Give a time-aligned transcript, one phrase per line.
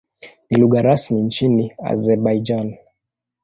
[0.49, 2.77] Ni lugha rasmi nchini Azerbaijan.